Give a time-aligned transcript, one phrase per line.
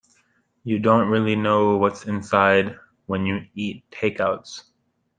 [0.63, 4.63] You don't really know what's inside when you eat takeouts.